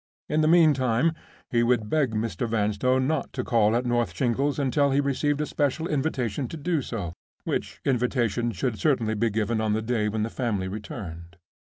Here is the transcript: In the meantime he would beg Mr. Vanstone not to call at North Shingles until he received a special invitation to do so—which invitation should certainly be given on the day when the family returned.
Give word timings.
In 0.27 0.41
the 0.41 0.47
meantime 0.47 1.11
he 1.51 1.61
would 1.61 1.87
beg 1.87 2.15
Mr. 2.15 2.49
Vanstone 2.49 3.05
not 3.05 3.31
to 3.33 3.43
call 3.43 3.75
at 3.75 3.85
North 3.85 4.15
Shingles 4.17 4.57
until 4.57 4.89
he 4.89 4.99
received 4.99 5.39
a 5.41 5.45
special 5.45 5.87
invitation 5.87 6.47
to 6.47 6.57
do 6.57 6.81
so—which 6.81 7.81
invitation 7.85 8.51
should 8.51 8.79
certainly 8.79 9.13
be 9.13 9.29
given 9.29 9.61
on 9.61 9.73
the 9.73 9.81
day 9.83 10.09
when 10.09 10.23
the 10.23 10.31
family 10.31 10.67
returned. 10.67 11.37